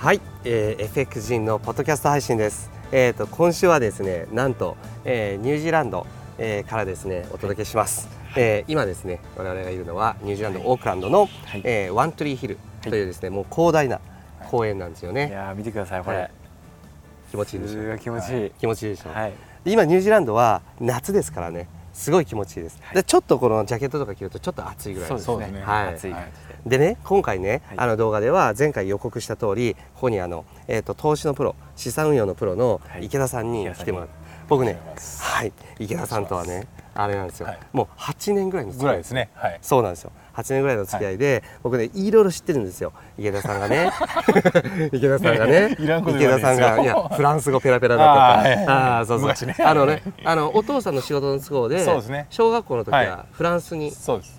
[0.00, 2.70] はい、えー、FX 人のポッドキャスト配信です。
[2.90, 6.06] えっ、と今週はですね、なんと、えー、ニュージーランド、
[6.38, 8.08] えー、からですねお届けします。
[8.34, 11.60] えー、今ですね、我々がいるのはニュージーランド、オークランドの、はい。
[11.64, 14.00] えーワントリーヒルというですね、もう広大な
[14.50, 15.32] 公園なんですよいね。
[15.32, 16.30] やー見てくださいこれ、はい。
[17.30, 19.32] 気持ちいいでしょすごい気持ちいい、気持ちいいでしょ、はい。
[19.64, 22.80] で今ニュージーランドは夏ですからね、すごい気持ちいいです。
[22.94, 25.36] でちょっとこのジャケットとか着るとちょっと暑いぐらいです。
[25.36, 25.62] ね。
[25.62, 25.94] はい。
[25.94, 26.14] 暑い。
[26.66, 27.78] で、でね今回ね、はい。
[27.78, 33.06] あの動画では前回予告した通りここにあの、えー、と投資のプロ資産運用のプロのはい。
[33.06, 34.14] 池田さんに来てもらって、
[34.48, 34.78] 僕ね
[35.20, 35.52] はい。
[35.78, 37.58] 池田さんとはねあれなんですよ、はい。
[37.72, 38.86] もう8年ぐらいの付き合い。
[38.86, 39.30] ぐらいですね。
[39.34, 39.58] はい。
[39.62, 40.12] そうなんですよ。
[40.34, 42.92] 8年ぐらいの付き合いで、僕ねいろいろ知ってるんですよ。
[43.18, 43.90] 池田さんがね。
[44.92, 45.76] 池田さんがね。
[45.78, 48.40] いらんこと池田さんがいやフランス語ペラペラだとか。
[48.40, 48.66] あーはい
[48.98, 49.26] はそうそう。
[49.28, 49.56] 昔ね。
[49.62, 52.26] あのねあのお父さんの仕事の都合でそうですね。
[52.30, 53.88] 小学校の時ははフランスに。
[53.88, 53.92] い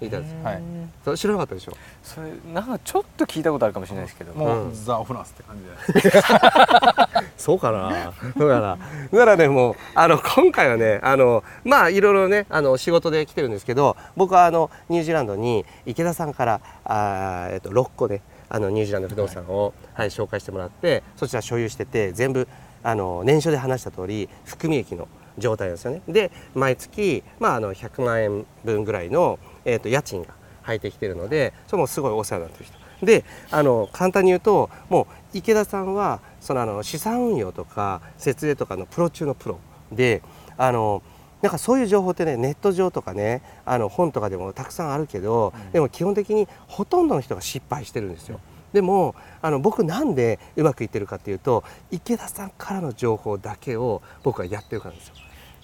[0.10, 1.18] たんですよ、はい。
[1.18, 1.74] 知らなかったでしょ？
[2.04, 5.58] それなんかちょっと聞いたことあるかもしれないですけど、うもうザ・フランスって感
[5.94, 6.12] じで。
[7.38, 8.12] そうかな。
[8.38, 8.78] そうかな。
[9.12, 13.96] だからね、もう、あの、今回はね、あの、まあ、いろいろね、あの、仕事で来てるんですけど。
[14.16, 18.22] 僕は、あの、ニュージーランドに、池田さんから、あーえっと、6個ね。
[18.50, 22.48] あの、ニュージーランド不動産を、はい、紹介してもらって、そちら所有してて、全部。
[22.84, 25.08] あの、年初で話した通り、含み益の
[25.38, 26.02] 状態なんですよね。
[26.08, 32.82] で、毎月、まあ、あの、100万円分ぐらいの、えっと、家賃が入ってきてるので、それもすごいお世話になってる人。
[33.04, 39.60] であの簡単に言うともう池田さんはそのあの資産運用とか設営とかのプロ中のプロ
[39.92, 40.22] で
[40.58, 41.02] あの
[41.42, 48.40] なんかそういう情報ってねネット上とかねあの本とかでもたくさんあるけど、でも基本的にほとんどの人が失敗してるんですよ。
[48.74, 55.16] でもあの僕なんでうまくいってるかっていうと池田さんからの情報だけを僕はやってるからですよ。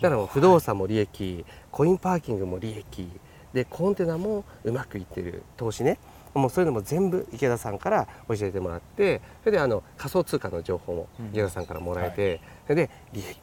[0.01, 3.09] だからもう不動産も利益コインパーキングも利益
[3.53, 5.99] でコンテナもうまくいってる投資ね。
[6.33, 13.37] もうそういうのも全部池田さんから教えてもらってそれであの仮想通貨の情報も池田さんからもらえて、それで利益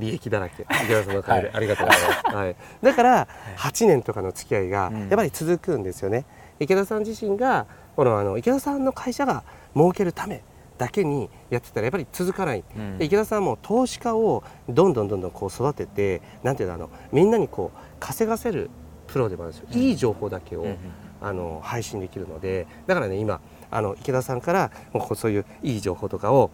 [0.00, 0.62] 利益だらけ。
[0.62, 1.56] 池田さんのおかげで、はい。
[1.56, 3.28] ありがとうございます、はい、だから
[3.58, 5.00] 8年とかの付き合いがうん。
[5.02, 6.24] やっぱり続くんですよね、
[6.58, 7.66] 池田さん自身が
[7.96, 9.44] このあの池田さんの会社が
[9.74, 10.42] 儲けるため
[10.78, 12.98] だけにやってたらやっぱり続かない、うん。
[12.98, 18.70] で池田さんも投資家をどんどんどんどんこう育ててなんていうのあのみんなにこう稼がせる
[19.06, 20.76] プロでもあるんですよ、いい情報だけを、うんうん
[21.22, 22.66] あの配信できるので。
[22.86, 23.40] だからね今
[23.70, 26.50] あの池田さんからもうそういういい情報とかを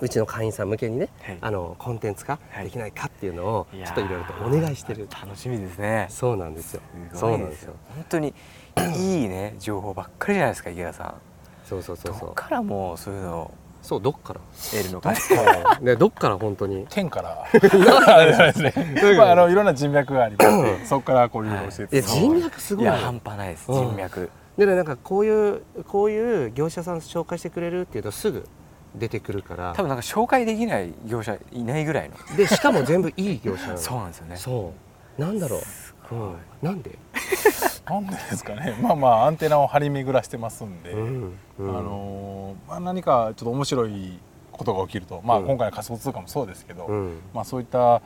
[0.00, 1.38] うちの会員さん向けにね、はい。
[1.40, 2.64] あのコンテンツ化はい。
[2.64, 6.06] できないかっていうのをちょっといろいろとお願いしてる、楽しみですね。
[6.10, 6.80] そうなんですよ。
[7.12, 7.74] すそうなんですよ。
[7.94, 8.34] 本当に
[8.96, 11.14] いいね情報ばっかりじゃないですか池田さん。
[11.68, 12.20] そうそうそうそう。
[12.20, 14.40] どっからもうそういうのをそうどっから？
[14.72, 15.12] 得るのか。
[15.82, 16.86] ねどっから本当に？
[16.88, 17.44] 天から。
[17.44, 18.72] あれですね。
[19.16, 21.98] まああのいろんな人脈がありまして、そこからこういうのを教えて。
[21.98, 23.70] え人脈すごいねいや半端ないです。
[23.70, 23.88] うん。
[23.88, 28.46] 人脈でねなんかこういうこういう業者さん紹介してくれるっていうとすぐ
[28.94, 29.72] 出てくるから。
[29.76, 32.36] 多分なんか紹介できない業者いないぐらいの。
[32.36, 34.36] でしかも全部いい業者 そうなんですよね。
[34.36, 34.72] そ
[35.18, 35.20] う。
[35.20, 35.58] なんだろ
[36.10, 36.98] う、うん、なんで？
[37.88, 38.76] なんでですかね。
[38.80, 41.78] まあまあアンテナを張り巡らしてますんで、うんうん。
[41.78, 44.18] あのーまあ何かちょっと面白い
[44.52, 45.46] ことが起きると、まあうん。
[45.46, 47.20] 今回の仮想通貨もそうですけど、うん。
[47.34, 48.00] まあそういった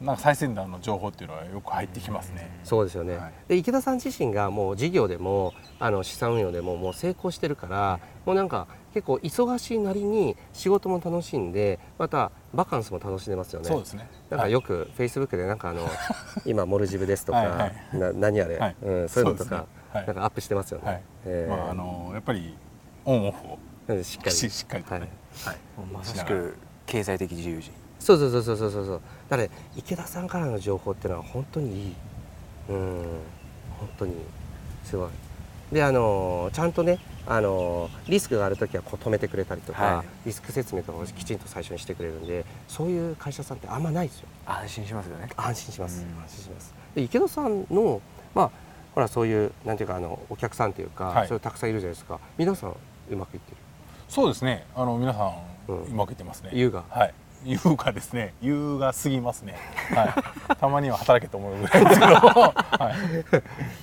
[0.00, 2.50] なんか最先端の情報っていうのはよく入ってきますね。
[2.64, 3.32] そうですよね、はい。
[3.48, 13.68] で池田さん自身がもう事業でもあの資産運用でももう成功してるからもうなんか結構忙しいなりに仕事も楽しんでまたバカンスも楽しんでますよね。
[13.68, 14.08] そうですね。
[14.30, 15.88] なんかよくフェイスブックでなんかあの
[16.44, 17.98] 今モルジブですとかはいはい。
[17.98, 18.76] な何あれ、はい。
[18.82, 19.64] うん、そういうのとか、ね。
[19.92, 20.06] はい。
[20.06, 21.02] なんかアップしてますよね、はい。
[21.26, 21.56] えー。
[21.56, 22.54] まああのやっぱり
[23.04, 23.38] オンオフ
[23.98, 24.36] をしっかり。
[24.36, 25.08] ししっかりとね。
[25.44, 25.56] はい。
[25.92, 26.54] まさしく
[26.86, 27.72] 経済的自由人。
[27.98, 28.84] そうそうそうそうそうそう。
[28.86, 31.94] そうだから池田さんからの情報っていうのは本当にいい。
[32.68, 33.02] うん
[33.78, 34.14] 本当に
[34.84, 35.08] すごい。
[35.72, 48.00] であのちゃんとねあのリスクがある時はこう止めてくれたりとか、はいリスク説明とかをきちんと最初にしてくれるんでそういう会社さんってあんまないですよ安心しますよね安心します、うん安心しますで池田さんの
[48.34, 48.50] まあ
[48.94, 52.76] ほらそういうなんていうかあのお客さんっていうか、はいそういうたくさんいるじゃないですか皆さん
[53.10, 53.56] うまくいってる？
[54.08, 54.66] そうですね。
[54.76, 55.32] あの皆さん
[55.68, 56.50] うんうまくいってますね。
[56.52, 57.14] 優雅はい。
[57.44, 58.34] 優雅ですね。
[58.42, 59.56] 優雅すぎますね。
[59.94, 60.04] は
[60.50, 60.54] い。
[60.56, 62.12] たまには働けと思うぐらいですけど。
[62.12, 62.92] は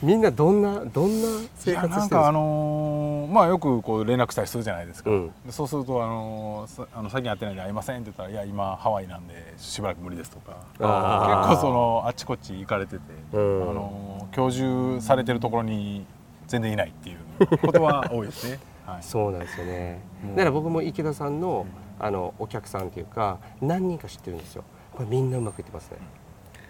[0.02, 0.06] い。
[0.06, 1.92] みんなどんなどんない生や活してるんですか？
[2.00, 2.99] なんかあのー
[3.30, 5.10] まあよくこう連絡したりするじゃないですか。
[5.10, 5.32] うん。
[5.46, 10.58] でそうするとあのあの最近会ってないんで会いませんって言ったらいや今ハワイなんでしばらく無理ですとか。
[10.78, 13.02] 結構そのあっちこっち行かれてて、
[13.34, 13.70] うん。
[13.70, 16.06] あのー居住されてるところに
[16.48, 18.60] 全然いないっていうことは多いですね。
[18.86, 19.04] はい。
[19.04, 20.02] そうなんですよね。
[20.36, 21.66] だから僕も池田さんの
[22.00, 24.64] あのお客さんっていうか何人か知ってるんですよ。
[24.94, 25.98] これみんなうまくいってますね。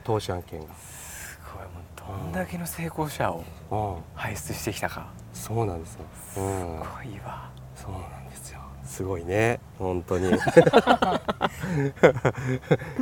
[0.04, 0.68] 投資案件が
[1.50, 4.04] すごいもうどんだけの成功者をうん。
[4.16, 5.08] 輩出してきたか。
[5.34, 6.44] そうなんですよ、うん、すご
[7.04, 7.50] いわ。
[7.76, 8.60] そうなんですよ。
[8.84, 9.60] すごいね。
[9.78, 10.30] 本当に。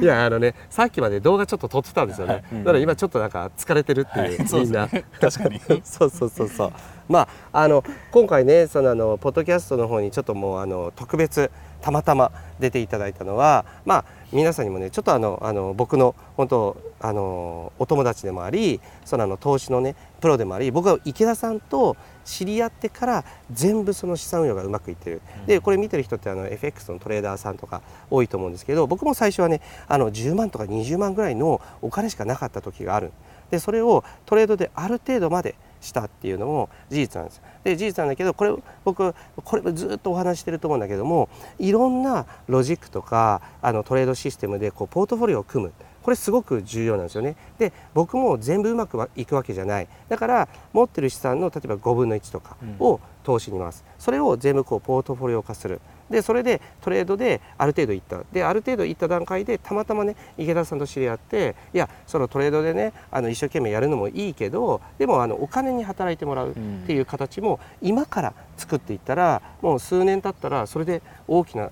[0.01, 2.63] いやあのねさっきまで動画ちょっと撮ってたんですよね、うん。
[2.63, 4.31] だから今ちょっとなんか疲れてるっていう、はい。
[4.31, 5.05] みんなですね。
[5.19, 5.61] 確かに。
[5.83, 6.73] そうそうそうそう。
[7.09, 11.51] まああの今回ねそのあのポッドキャストの方にちょっともうあの特別
[11.81, 21.95] たまたま出ていただいたのはまあ皆さんにもねちょっとあのあの僕の本当あのお友達でもありそのあの投資のねプロでもあり僕は池田さんと
[22.25, 33.13] 知り合ってから全部その資産運用がうまくいってる、でこれ見てる人ってあの FX のトレーダーさんとか多いと思うんですけど僕も最初はねあの10万とか20万ぐらいのお金しかなかった時がある。
[33.49, 39.13] でそれをトレードである程度までしたっていうのも事実なんですで事実なんだけどこれ僕
[39.43, 41.29] これずっとお話ししてると思うんだけども
[41.59, 45.73] いろんなロジックとかあのトレードシステムでこうポートフォリオを組む。
[46.03, 47.35] これすごく重要なんですよね。
[47.57, 49.89] で僕も全部うまくいくわけじゃない。
[50.07, 53.83] だから持ってる資産の例えば5分の1とかを投資に回す。
[53.99, 58.23] それを全部こうポートフォリオ化するでそれでトレードである程度いった。
[58.31, 66.53] である程度いった段階でたまたまね池田さんと知り合っていやそのトレードでねあの一生懸命やるのもいいけどでもあのお金に働いてもらうっ
[66.85, 71.71] ていう形も今から作っていったらもう数年経ったらそれで大きな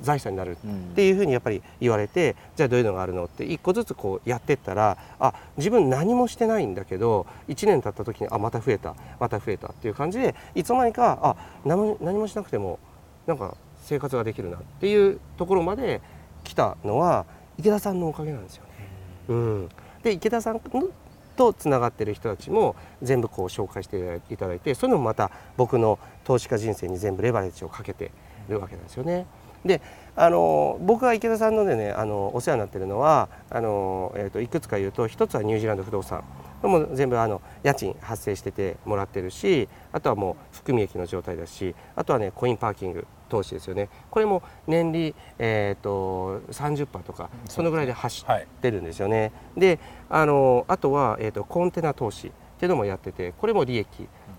[0.00, 12.78] 財産になるっていうふうにやっぱり言われてじゃあどういうのがあるのって一個ずつこうやってったらあ自分何もしてないんだけど1年経った時にあまた増えたまた増えたっていう感じでいつの間にかあ何も何もしなくても
[13.26, 16.00] なんか生活ができるなっていうところまで
[16.42, 17.26] 来たのは
[17.58, 18.70] 池田さんのおかげなんですよね。
[19.28, 19.68] うん、
[20.02, 20.60] で池田さん
[21.36, 28.10] とつながってる人たちも全部こう紹介していただいてそういうのもまた僕の投資家人生に全部レバレッジをかけて
[28.48, 29.26] るわけなんですよね。
[29.64, 29.80] で
[30.16, 36.22] あの僕が池田さんのでねあのお世話になってるのはあの、えー、といくつか言うと一つはニュージーランド不動産
[36.62, 43.88] もう全部あの家賃発生しててもらってるしあとはもう含み益の状態だしあとはねコインパーキング投資ですよね。
[44.10, 49.32] これも年利、えー、と30%とかそのぐらいで走ってるんですよね。
[49.56, 53.88] であのあとは、えー、とコンテナ投資っていうのもやっててこれも利益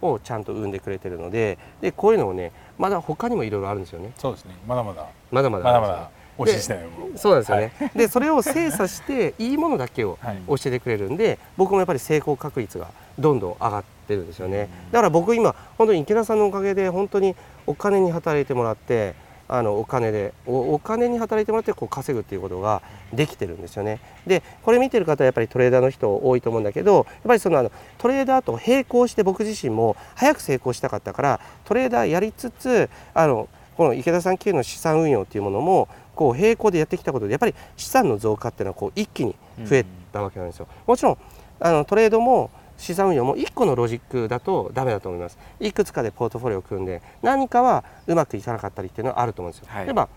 [0.01, 4.13] をちゃんと生んでくれてるのででこういうのをねまだ他にもいろいろあるんですよね。
[4.17, 4.55] そうですね。
[4.65, 5.05] まだまだ。
[5.29, 5.63] まだまだ。
[5.65, 7.09] まだまだ教えしてないも。
[7.09, 10.41] のそうなんですよね、でそれを精査していいものだけをはい。
[10.47, 12.87] 教えてくれるんで僕もやっぱり成功確率が
[13.19, 17.35] どんどん上がってるんですよねだから僕今本当に池田さんのおかげで本当に
[17.65, 19.15] お金に働いてもらって
[19.47, 22.81] あのお金でお金に働いてもらってこう稼ぐっていうことが
[23.13, 33.47] できてるんですよねでこれ見てる方はやっぱりトレーダーの人多いと思うんだけどやっぱりそのあのトレーダーと並行して僕自身も早く成功したかったからトレーダーやりつつあの
[33.77, 40.67] この池田さん級の資産運用っていうものもこう並行でやってきたことでやっぱり資産の増加っていうのはこう一気に増えたわけなんですよ。
[40.87, 41.17] もちろん
[41.59, 45.37] あのトレードも資産運用も1個のロジックだとダメだと思います。
[45.59, 49.67] いくつかでポートフォリオを組んで何かはうまくいかなかったりっていうのはあると思うんですよ。
[49.69, 50.09] はい例えば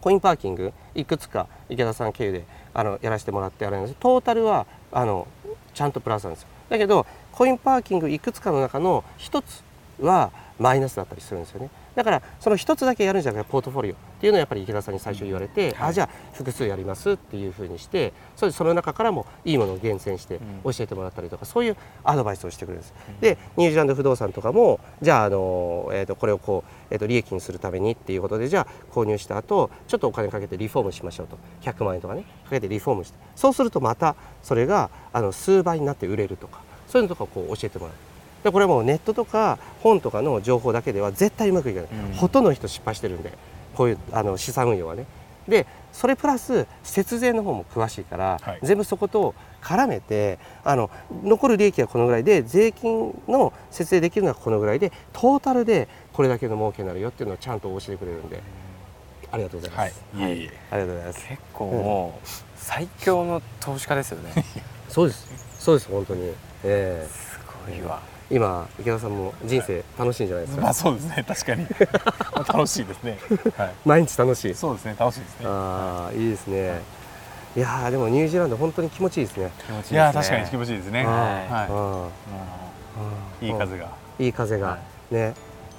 [0.00, 2.44] コインパーキングいくつか池田さん経由で
[2.74, 5.26] あのやらせてもらってあれなんですトータルはあの
[5.74, 9.62] ちゃんとプラスなんですよだけどコインパーキングいくつかの中の1つ
[10.00, 31.38] はマイナスだったりするんですよねだからその1つだけやるんじゃなくてポートフォリオっていうのをやっぱり池田さんに最初言われて、あじゃあ複数やりますっていうふうにしてそれでその中からもいいものを厳選して教えてもらったりとか、そういうアドバイスをしてくれるんです、でニュージーランド不動産とかもじゃああの、えー、とこれをこう、えー、と利益にするためにっていうことでじゃあ購入した後ちょっとお金かけてリフォームしましょうと。
[31.62, 33.18] 100万円とかねかけてリフォームして。
[33.36, 38.09] そうするとまたそれがあの数倍になって売れるとかそういうのとかをこう教えてもらう。
[38.44, 42.14] でこれはもうネットとか本とかの情報だけでは絶対うまくいかない、うん。
[42.14, 43.32] ほとんどの人失敗してるんで。
[43.74, 45.06] こういうあの資産運用はね。
[45.48, 48.58] でそれプラス節税の方も詳しいから、はい。
[48.62, 50.90] 全部そこと絡めてあの
[51.22, 58.42] 残る利益はこのぐらいで税金の節税できるのはこのぐらいでトータルでこれだけの儲けになるよっていうのをちゃんと教えてくれるんで。
[59.32, 59.92] ありがとうございまはい。
[59.92, 60.50] す、いえいえ。
[60.72, 61.28] ありがとうございます。
[61.28, 64.32] 結構もう最強の投資家ですよね。
[64.88, 65.28] そうです。
[65.60, 66.32] そうです本当に。
[66.64, 68.00] えすごいわ。
[68.04, 71.66] え今池田さんも人生楽しいんじゃないですか、まあそうですね確かに。
[72.46, 73.18] 楽しいですね。
[73.56, 73.74] はい。
[73.84, 74.54] 毎日楽しい？
[74.54, 75.46] そうですね楽しいですね。
[75.48, 76.26] ああい。
[76.26, 76.80] いですね。
[77.56, 77.60] い。
[77.60, 79.50] やーでもニュージーランド本当に気持ちいいですね。
[79.66, 79.96] 気持ちいいですね。
[79.96, 81.04] いや確かに気持ちいいですね。
[81.04, 82.10] はは
[83.40, 83.46] うん。
[83.48, 83.88] いいい風が。
[84.20, 84.78] いい風が、は
[85.10, 85.34] ね。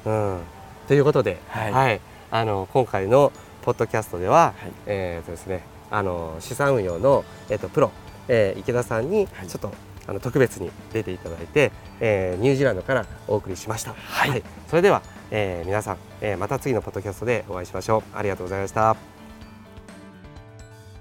[0.06, 0.40] うん。
[0.88, 2.00] ということでは、はいい。
[2.32, 3.32] あの今回の
[3.62, 4.72] ポッドキャストでは、はい。
[4.88, 7.92] えーとですねあの資産運用のえっ、とプロ、
[8.28, 9.48] えー池田さんにはい。
[9.48, 9.72] ちょっと、
[10.08, 13.94] あの特別に出ていただいて、えーニュージーランドからお送りしました。
[13.94, 18.18] はいそれでは、えー皆さん、えーまた次のポッドキャストでお会いしましょう。
[18.18, 18.96] ありがとうございました。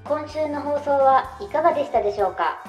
[0.05, 2.65] 今週の放送はいかがでしたでしょうか？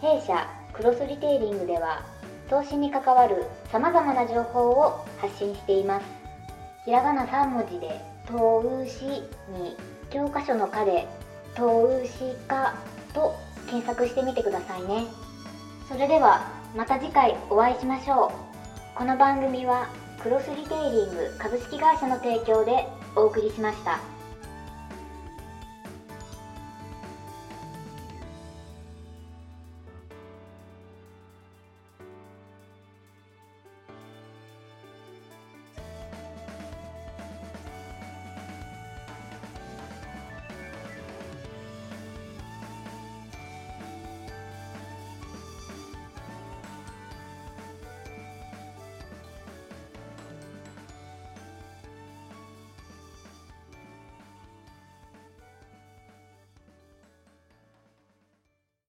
[0.00, 2.02] 弊社クロスリテイリングでは
[2.50, 6.04] 投資に関わる様々な情報を発信しています
[6.84, 9.04] ひらがな3文字で「とうし」
[9.48, 9.76] に
[10.10, 11.06] 教科書の「科」で
[11.56, 12.74] 「とうしか」
[13.14, 13.34] と
[13.66, 15.06] 検索してみてくださいね
[15.88, 18.32] それではまた次回お会いしましょ
[18.94, 19.88] うこの番組は
[20.22, 24.13] クロスリテイリング株式会社の提供でお送りしました。